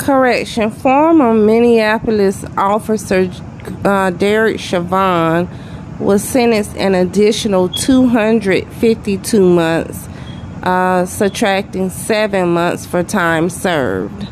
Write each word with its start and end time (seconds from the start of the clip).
Correction. 0.00 0.70
Former 0.70 1.34
Minneapolis 1.34 2.42
officer 2.56 3.30
uh, 3.84 4.08
Derek 4.08 4.58
Chauvin 4.58 5.46
was 5.98 6.24
sentenced 6.24 6.74
an 6.78 6.94
additional 6.94 7.68
252 7.68 9.50
months, 9.50 10.08
uh, 10.62 11.04
subtracting 11.04 11.90
seven 11.90 12.54
months 12.54 12.86
for 12.86 13.02
time 13.02 13.50
served. 13.50 14.26